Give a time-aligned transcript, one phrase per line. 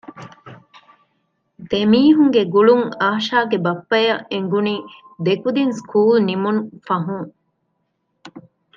[1.69, 4.75] ދެމީހުންގެ ގުޅުން އާޝާގެ ބައްޕައަށް އެނގުނީ
[5.25, 7.29] ދެކުދިން ސްކޫލް ނިމުން ފަހުން